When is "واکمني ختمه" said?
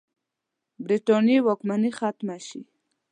1.45-2.37